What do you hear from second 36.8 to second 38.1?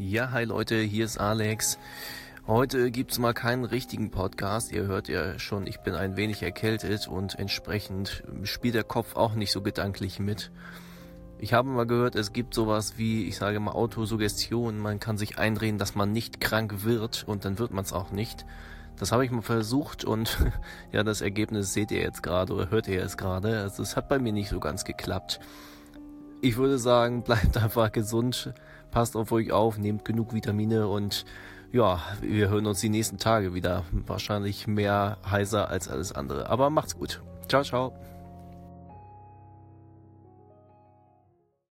gut. Ciao, ciao.